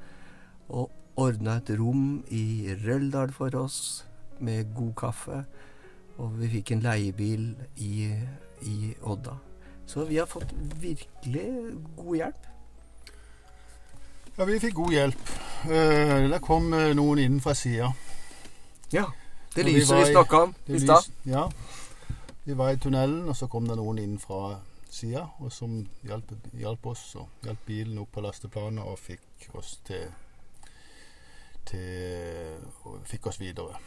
[0.70, 4.06] og ordna et rom i Røldal for oss
[4.40, 5.44] med god kaffe.
[6.18, 7.94] Og vi fikk en leiebil i
[8.66, 9.38] i Odda.
[9.90, 12.44] Så vi har fått virkelig god hjelp.
[14.38, 15.32] Ja, vi fikk god hjelp.
[15.66, 17.88] Uh, der kom uh, noen inn fra sida.
[18.94, 19.08] Ja.
[19.56, 21.08] Det lyset vi, vi snakka om i stad.
[21.26, 21.48] Ja.
[22.44, 24.60] Vi var i tunnelen, og så kom det noen inn fra
[24.94, 25.74] sida, og som
[26.06, 30.06] hjalp, hjalp oss og hjalp bilen opp på lasteplanet og fikk oss til,
[31.66, 33.82] til og fikk oss videre.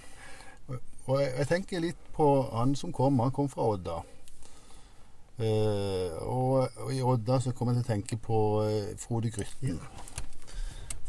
[0.66, 3.22] Og jeg, jeg tenker litt på han som kom.
[3.22, 4.00] Han kom fra Odda.
[5.42, 9.80] Eh, og, og i Odda så kommer jeg til å tenke på eh, Frode Grytten.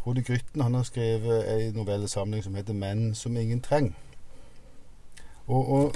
[0.02, 3.94] Frode Grytten han har skrevet ei novellesamling som heter 'Menn som ingen treng'.
[5.48, 5.96] Og, og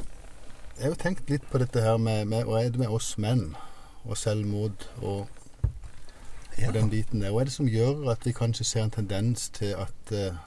[0.78, 3.18] jeg har jo tenkt litt på dette her med, med hva er det med oss
[3.18, 3.56] menn
[4.06, 5.28] og selvmord og,
[6.68, 7.32] og den biten der.
[7.32, 10.38] Hva er det som gjør at vi kanskje ser en tendens til at uh,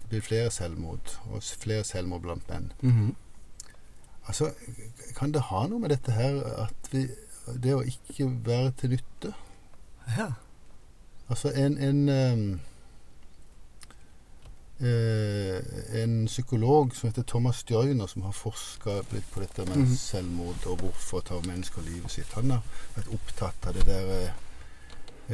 [0.00, 2.72] det blir flere selvmord, og flere selvmord blant menn?
[2.80, 3.16] Mhm.
[4.30, 4.52] Altså,
[5.18, 7.08] kan det ha noe med dette her at vi
[7.64, 9.32] Det å ikke være til nytte?
[10.16, 10.28] ja.
[11.30, 12.60] Altså en en, ehm,
[14.80, 19.96] eh, en psykolog som heter Thomas Joyner, som har forska litt på dette med Mhm.
[19.96, 22.62] selvmord og hvorfor tar mennesker livet sitt, han har
[22.96, 24.30] vært opptatt av det der eh,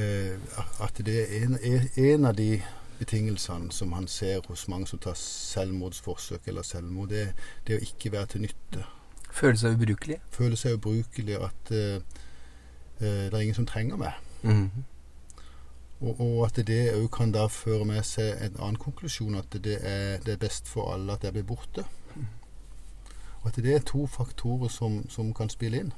[0.02, 0.38] eh,
[0.80, 1.58] At det er en,
[1.96, 2.62] en av de
[2.98, 7.32] betingelsene som han ser hos mange som tar selvmordsforsøk eller selvmord, det
[7.66, 8.84] det å ikke være til nytte.
[9.30, 10.20] Føle seg ubrukelig.
[10.30, 12.20] Føle seg ubrukelig, at uh,
[13.00, 14.12] det er ingen som trenger meg.
[14.42, 14.84] Mhm.
[16.00, 19.78] Og, og at det òg kan da føre med seg en annen konklusjon, at det
[19.80, 21.86] er, det er best for alle at jeg blir borte.
[23.40, 25.92] Og at det er to faktorer som, som kan spille inn.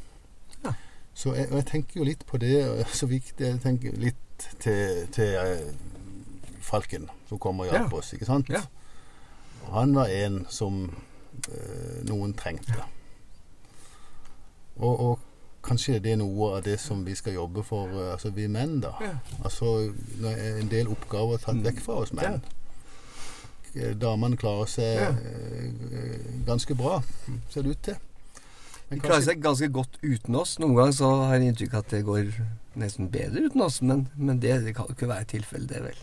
[0.65, 0.73] Ja.
[1.15, 5.07] Så jeg, og jeg tenker jo litt på det, så viktig Jeg tenker litt til,
[5.13, 5.73] til eh,
[6.69, 7.99] Falken, som kommer og hjalp Ja.
[8.03, 8.49] oss, ikke sant?
[8.53, 8.63] Ja.
[9.73, 10.85] Han var en som
[11.49, 12.77] eh, noen trengte.
[14.79, 15.19] Og, og
[15.67, 18.79] kanskje det er noe av det som vi skal jobbe for, eh, altså vi menn,
[18.85, 18.93] da.
[19.45, 19.73] Altså,
[20.23, 21.65] en del oppgaver er tatt Mm.
[21.67, 22.41] vekk fra oss menn.
[23.75, 27.01] Eh, Damene klarer seg eh, ganske bra,
[27.51, 27.99] ser det ut til.
[28.89, 30.55] De klarer seg ganske godt uten oss.
[30.59, 32.31] Noen ganger så har jeg inntrykk av at det går
[32.81, 35.99] nesten bedre uten oss, men, men det, det kan jo ikke være tilfellet, det vel.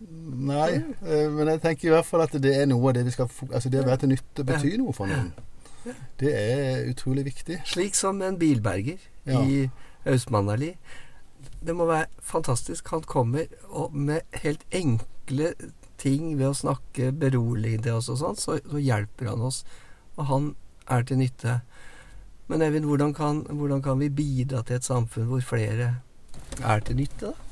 [0.00, 3.12] Nei, eh, men jeg tenker i hvert fall at det er noe av det vi
[3.12, 5.28] skal Altså det å være til nytte betyr noe for noen.
[6.20, 7.60] Det er utrolig viktig.
[7.68, 9.42] Slik som en bilberger Ja.
[9.44, 9.70] i
[10.08, 10.74] Austmannali.
[11.64, 12.88] Det må være fantastisk.
[12.88, 15.54] Han kommer og med helt enkle
[16.00, 19.64] ting ved å snakke beroligende og sånn, så, så hjelper han oss.
[20.16, 20.54] Og han
[20.88, 21.60] er til nytte.
[22.48, 25.92] Men Eivind, hvordan kan, hvordan kan vi bidra til et samfunn hvor flere
[26.64, 27.49] er til nytte, da?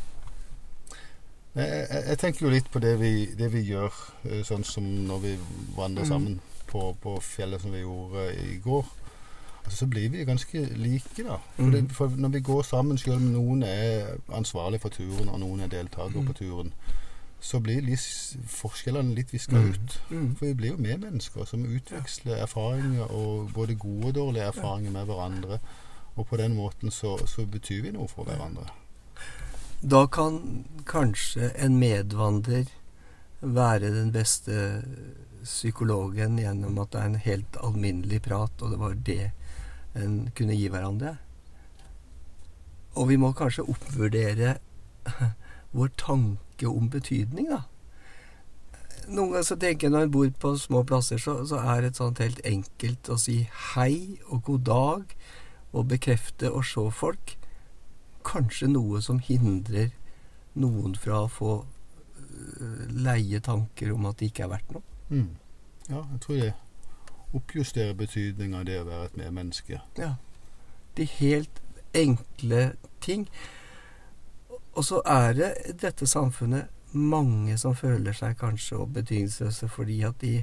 [1.56, 3.92] Jeg, jeg, tenker jo litt på det vi, det vi gjør,
[4.24, 5.36] eh, sånn som når vi
[5.76, 6.08] vandrer Mm.
[6.08, 8.84] sammen på, på fjellet som vi gjorde i går.
[9.64, 11.36] Altså, så blir vi ganske like, da.
[11.56, 11.72] For, Mhm.
[11.72, 15.60] det, for når vi går sammen, selv om noen er ansvarlig for turen, og noen
[15.60, 16.26] er deltaker mm.
[16.26, 16.72] på turen,
[17.40, 17.82] så blir
[18.46, 19.68] forskjellene litt viska Mhm.
[19.70, 20.00] ut.
[20.10, 20.36] Mm.
[20.36, 25.06] For vi blir jo medmennesker som utveksler erfaringer, og både gode og dårlige erfaringer med
[25.06, 25.58] hverandre.
[26.16, 28.66] Og på den måten så, så betyr vi noe for hverandre.
[29.80, 32.66] Da kan kanskje en medvandrer
[33.40, 34.82] være den beste
[35.44, 39.30] psykologen gjennom at det er en helt alminnelig prat, og det var det
[39.94, 41.14] en kunne gi hverandre.
[42.98, 44.56] Og vi må kanskje oppvurdere
[45.78, 47.62] vår tanke om betydning, da.
[49.06, 51.96] Noen ganger så tenker jeg når en bor på små plasser, så, så er det
[51.96, 53.44] sånt helt enkelt å si
[53.76, 55.18] hei og god dag
[55.70, 57.37] og bekrefte og se folk
[58.28, 59.90] kanskje noe som hindrer
[60.58, 64.84] noen fra å få øh, leie tanker om at det ikke er verdt noe.
[65.08, 65.30] Mm.
[65.88, 66.54] Ja, jeg tror det
[67.38, 69.80] oppjusterer betydningen av det å være et medmenneske.
[69.98, 70.14] Ja.
[70.96, 71.62] De helt
[71.96, 72.72] enkle
[73.04, 73.26] ting.
[74.74, 80.20] Og så er det i dette samfunnet mange som føler seg kanskje betydningsløse fordi at
[80.22, 80.42] de,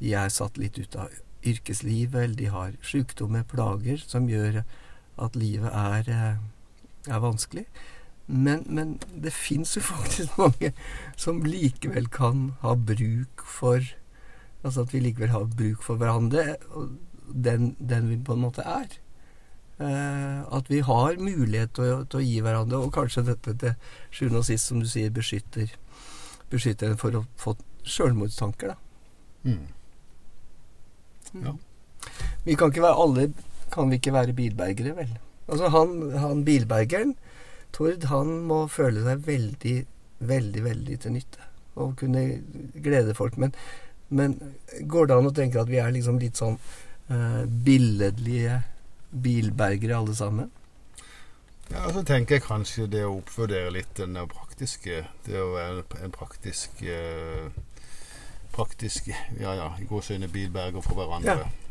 [0.00, 1.12] de er satt litt ut av
[1.44, 4.62] yrkeslivet, eller de har sykdommer, plager, som gjør
[5.20, 6.38] at livet er, eh,
[7.08, 7.66] er vanskelig.
[8.26, 10.72] Men, men det fins jo faktisk mange
[11.20, 13.84] som likevel kan ha bruk for
[14.64, 16.54] Altså at vi likevel har bruk for hverandre,
[17.28, 18.94] den, den vi på en måte er.
[19.76, 23.74] Eh, at vi har mulighet til å, til å gi hverandre, og kanskje dette til
[24.08, 25.74] sjuende og sist, som du sier, beskytter,
[26.48, 28.78] beskytter en for å få sjølmordstanker, da.
[29.44, 29.66] Mm.
[31.44, 31.54] Ja.
[32.46, 33.24] Vi kan ikke være alle
[33.74, 35.10] Kan vi ikke være bilbergere, vel?
[35.48, 37.14] Altså han, han bilbergeren,
[37.74, 39.74] Tord, han må føle seg veldig,
[40.22, 41.48] veldig, veldig til nytte.
[41.82, 42.22] Og kunne
[42.84, 43.36] glede folk.
[43.42, 43.54] Men,
[44.14, 44.36] men
[44.86, 46.54] går det an å tenke at vi er liksom litt sånn
[47.10, 48.60] eh, billedlige
[49.10, 50.52] bilbergere alle sammen?
[51.72, 56.12] Ja, så tenker jeg kanskje det å oppvurdere litt den praktiske Det å være en
[56.12, 57.46] praktisk eh,
[58.52, 59.08] Praktisk
[59.40, 61.38] Ja ja, i gåseøyne bilberger for hverandre.
[61.40, 61.63] Ja.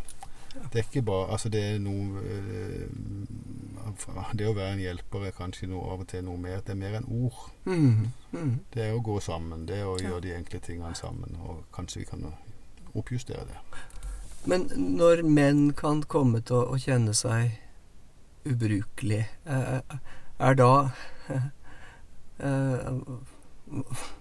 [0.54, 2.88] Det er ikke bare Altså, det er noe eh,
[4.38, 6.62] Det å være en hjelper er kanskje noe av og til noe mer.
[6.66, 7.42] Det er mer enn ord.
[7.66, 8.08] Mm.
[8.32, 8.54] Mm.
[8.74, 9.68] Det er å gå sammen.
[9.70, 11.36] Det er å gjøre de enkle tingene sammen.
[11.44, 12.26] Og kanskje vi kan
[12.94, 13.60] oppjustere det.
[14.50, 17.60] Men når menn kan komme til å, kjenne seg
[18.50, 20.00] ubrukelig, eh,
[20.40, 20.72] er da
[21.32, 21.46] eh,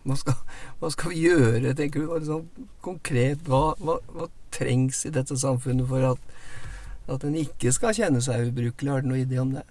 [0.04, 0.36] hva skal,
[0.78, 2.12] hva skal, vi gjøre, tenker du?
[2.26, 6.32] Sånn konkret, hva, hva, hva, trengs i dette samfunnet for at,
[7.12, 8.92] at en ikke skal kjenne seg ubrukelig?
[8.92, 9.64] Har du noen idé om det?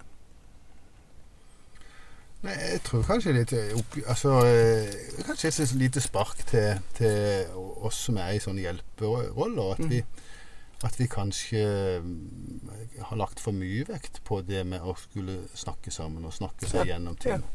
[2.42, 4.88] Nei, jeg tror kanskje litt opp, altså, eh,
[5.28, 7.52] Kanskje et lite spark til, til,
[7.86, 9.76] oss som er i sånne hjelperoller.
[9.76, 9.92] At, mm.
[9.92, 10.00] vi,
[10.82, 11.62] at vi kanskje
[12.02, 12.72] mm,
[13.10, 16.90] har lagt for mye vekt på det med å skulle snakke sammen og snakke seg
[16.90, 17.46] gjennom ting.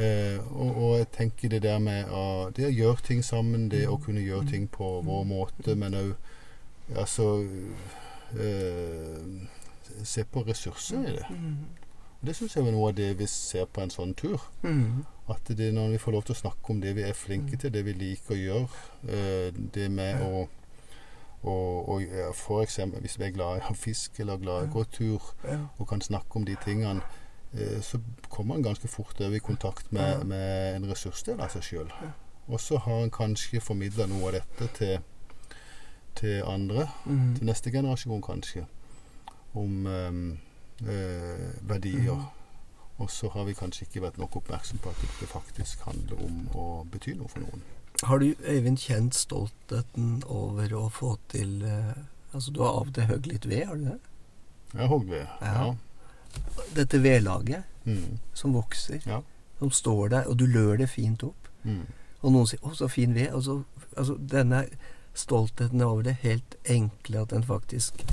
[0.00, 3.84] Eh, og, og, jeg tenker det der med å, det å gjøre ting sammen, det
[3.88, 6.14] å kunne gjøre ting på vår måte, men òg
[6.96, 7.26] altså
[8.38, 9.48] eh,
[10.06, 11.24] Se på ressurser i det.
[12.24, 14.38] Det syns jeg er noe av det vi ser på en sånn tur.
[15.28, 17.72] At det når vi får lov til å snakke om det vi er flinke til,
[17.74, 20.46] det vi liker å gjøre, eh, det med å
[21.42, 22.02] og, og
[22.36, 25.28] for eksempel hvis vi er glad i å fiske eller glad i å gå tur
[25.48, 27.00] og kan snakke om de tingene
[27.82, 31.88] så kommer en ganske fort over i kontakt med, med en ressursdel av seg sjøl.
[32.50, 35.00] Og så har en kanskje formidla noe av dette til,
[36.18, 37.34] til andre, mm.
[37.38, 38.66] til neste generasjon kanskje,
[39.54, 40.36] om øh,
[41.66, 42.22] verdier.
[42.22, 42.38] Mm.
[43.00, 46.40] Og så har vi kanskje ikke vært nok oppmerksom på at det faktisk handler om
[46.54, 47.62] å bety noe for noen.
[48.06, 51.98] Har du, Øyvind, kjent stoltheten over å få til øh,
[52.30, 53.96] Altså, du har av og til høgd litt ved, har du det?
[54.70, 55.48] Jeg har hogd ved, ja.
[55.50, 55.70] ja
[56.76, 58.18] dette vedlaget mm.
[58.34, 59.22] som vokser, ja.
[59.58, 61.48] som står der, og du lør det fint opp.
[61.62, 61.86] Mm.
[62.20, 63.32] Og noen sier 'Å, så fin ved'.
[63.32, 63.62] Og så,
[63.96, 64.64] altså, denne
[65.14, 68.04] stoltheten over det helt enkle, at den faktisk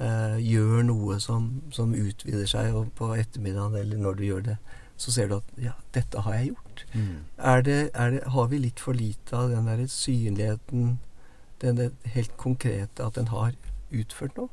[0.00, 4.56] eh, gjør noe som, som, utvider seg, og på ettermiddagen eller når du gjør det,
[4.96, 6.84] så ser du at 'ja, dette har jeg gjort'.
[6.94, 7.24] Mm.
[7.38, 10.98] Er det, er det, har vi litt for lite av den der synligheten,
[11.60, 13.52] den helt konkrete, at den har
[13.92, 14.48] utført noe?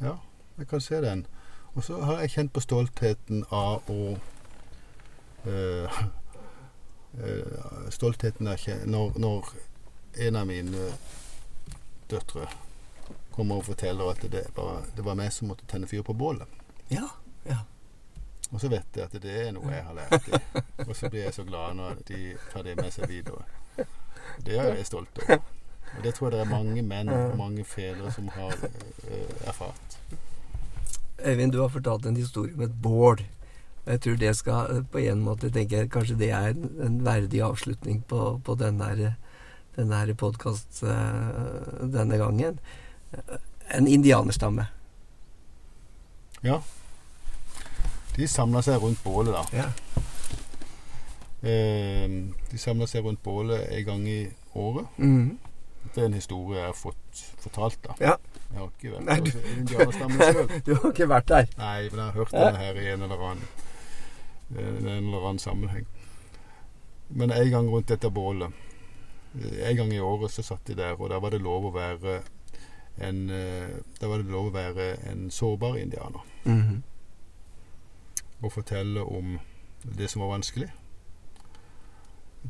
[0.00, 0.18] Ja,
[0.58, 1.26] jeg kan se den.
[1.74, 4.16] Og så har jeg kjent på stoltheten av å
[5.46, 5.98] øh,
[7.18, 7.58] øh,
[7.94, 9.52] Stoltheten ikke når, når,
[10.18, 10.86] en av mine
[12.10, 12.48] døtre
[13.36, 16.48] kommer og forteller at det, bare, det var meg som måtte tenne fyr på bålet.
[16.90, 17.04] Ja,
[17.46, 17.60] ja.
[18.50, 20.64] Og så vet jeg at det er noe jeg har lært dem.
[20.88, 23.44] Og så blir jeg så glad når de tar det med seg videre.
[24.44, 25.44] Det er jeg stolt over.
[25.96, 29.98] Og det tror jeg det er mange menn og mange fedre som har uh, erfart.
[31.24, 33.22] Øyvind, du har fortalt en historie om et bål.
[33.86, 38.02] Jeg tror det skal på en måte tenker jeg, Kanskje det er en, verdig avslutning
[38.08, 39.14] på, på denne,
[39.76, 42.58] denne podkast eh, denne gangen.
[43.74, 44.66] En indianerstamme.
[46.42, 46.60] Ja.
[48.16, 49.44] De samla seg rundt bålet, da.
[49.56, 49.68] Ja.
[51.48, 52.06] Eh,
[52.50, 54.20] de samla seg rundt bålet en gang i
[54.54, 54.86] året.
[54.98, 55.38] Mm.
[55.94, 57.96] Det er en historie jeg har fått fortalt, da.
[58.02, 58.16] Ja.
[58.50, 61.50] Jeg har ikke vært Nei, du, indianerstammen du har ikke vært der?
[61.58, 63.44] Nei, men jeg har hørt den her i en eller annen,
[64.56, 65.86] en eller annen sammenheng.
[67.08, 68.52] Men en gang rundt dette bålet
[69.38, 72.18] En gang i året så satt de der, og da var det lov å være
[73.04, 76.24] en Da var det lov å være en sårbar indianer.
[76.44, 76.82] Mm -hmm.
[78.40, 79.38] Og fortelle om
[79.82, 80.72] det som var vanskelig,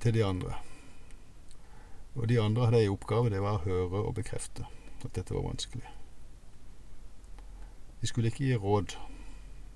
[0.01, 0.55] til de andre.
[2.15, 4.65] Og de andre hadde ei oppgave, det var å høre og bekrefte
[5.05, 5.89] at dette var vanskelig.
[8.01, 8.97] De skulle ikke gi råd,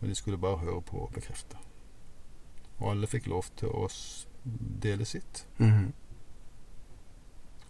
[0.00, 1.56] men de skulle bare høre på og bekrefte.
[2.78, 3.88] Og alle fikk lov til å
[4.82, 5.46] dele sitt.
[5.58, 5.92] Mm -hmm.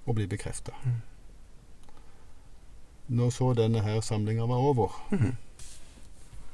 [0.06, 0.72] Og bli bekrefta.
[0.84, 1.00] Mm.
[3.06, 5.34] Når så denne her samlinga var over, mm -hmm.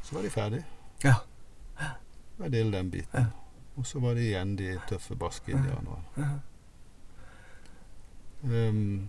[0.02, 0.64] så var de ferdige.
[1.04, 1.14] Ja.
[2.38, 3.20] Jeg delte den biten.
[3.20, 3.24] Ja.
[3.76, 6.02] Og så var det igjen de tøffe, barske indianerne.
[6.16, 6.28] Ja.
[8.38, 9.08] Um,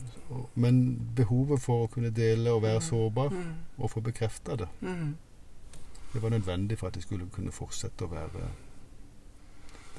[0.58, 0.78] men
[1.16, 2.86] behovet for å kunne dele og være mm.
[2.88, 3.52] sårbar mm.
[3.78, 5.12] og få bekrefta det, mm.
[6.16, 8.48] det var nødvendig for at de skulle kunne fortsette å være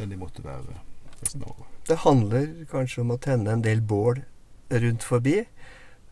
[0.01, 0.81] den de måtte være
[1.21, 1.71] resten av året.
[1.87, 4.23] Det handler kanskje om å tenne en del bål
[4.83, 5.45] rundt forbi.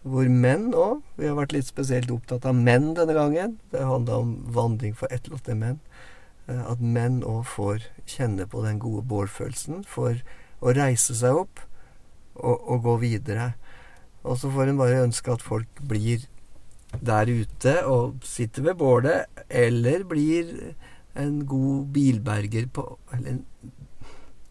[0.08, 3.58] Hvor menn òg Vi har vært litt spesielt opptatt av menn denne gangen.
[3.72, 5.80] Det handla om vandring for etterlatte menn.
[6.46, 9.82] Eh, at menn òg får kjenne på den gode bålfølelsen.
[9.84, 10.22] For
[10.62, 11.64] å reise seg opp
[12.38, 13.52] og, og gå videre.
[14.24, 16.26] Og så får en bare ønske at folk blir
[17.04, 20.74] der ute og sitter ved bålet, eller blir
[21.18, 23.44] en god bilberger på Eller en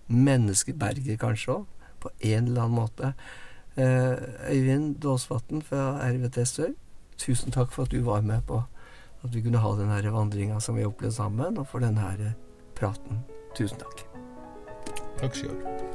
[0.08, 1.66] menneskeberger, kanskje òg,
[2.00, 3.14] på en eller annen måte.
[3.78, 4.16] Uh,
[4.50, 6.72] Øyvind Dåsvatn fra RVT Sør,
[7.18, 8.64] tusen takk for at du var med på
[9.24, 12.34] at vi kunne ha denne vandringa som vi opplevde sammen, og for denne
[12.78, 13.24] praten.
[13.58, 14.06] Tusen takk.
[15.20, 15.87] Takk sjøl.